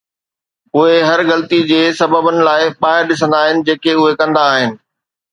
اهي 0.75 0.97
هر 1.09 1.19
غلطي 1.29 1.59
جي 1.71 1.81
سببن 1.99 2.37
لاء 2.47 2.63
ٻاهر 2.81 3.03
ڏسندا 3.11 3.41
آهن 3.49 3.61
جيڪي 3.67 3.93
اهي 3.97 4.15
ڪندا 4.23 4.47
آهن. 4.55 4.73